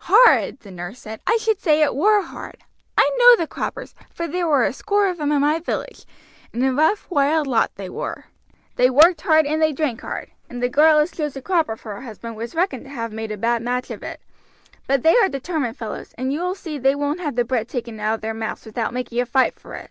"Hard!" 0.00 0.60
the 0.60 0.70
nurse 0.70 0.98
said. 0.98 1.22
"I 1.26 1.38
should 1.40 1.62
say 1.62 1.82
it 1.82 1.94
were 1.94 2.20
hard. 2.20 2.58
I 2.98 3.10
know 3.16 3.36
the 3.36 3.46
croppers, 3.46 3.94
for 4.12 4.28
there 4.28 4.46
were 4.46 4.64
a 4.64 4.72
score 4.74 5.06
of 5.06 5.16
them 5.16 5.32
in 5.32 5.40
my 5.40 5.58
village, 5.60 6.04
and 6.52 6.62
a 6.62 6.74
rough, 6.74 7.06
wild 7.10 7.46
lot 7.46 7.74
they 7.76 7.88
were. 7.88 8.26
They 8.76 8.90
worked 8.90 9.22
hard 9.22 9.46
and 9.46 9.62
they 9.62 9.72
drank 9.72 10.02
hard, 10.02 10.30
and 10.50 10.62
the 10.62 10.68
girl 10.68 10.98
as 10.98 11.10
chose 11.12 11.36
a 11.36 11.40
cropper 11.40 11.74
for 11.74 11.92
a 11.96 12.02
husband 12.04 12.36
was 12.36 12.54
reckoned 12.54 12.84
to 12.84 12.90
have 12.90 13.12
made 13.14 13.32
a 13.32 13.38
bad 13.38 13.62
match 13.62 13.90
of 13.90 14.02
it; 14.02 14.20
but 14.86 15.02
they 15.02 15.16
are 15.16 15.28
determined 15.30 15.78
fellows, 15.78 16.12
and 16.18 16.34
you 16.34 16.42
will 16.42 16.54
see 16.54 16.76
they 16.76 16.94
won't 16.94 17.20
have 17.20 17.34
the 17.34 17.42
bread 17.46 17.66
taken 17.66 17.98
out 17.98 18.16
of 18.16 18.20
their 18.20 18.34
mouths 18.34 18.66
without 18.66 18.92
making 18.92 19.18
a 19.22 19.24
fight 19.24 19.58
for 19.58 19.72
it." 19.74 19.90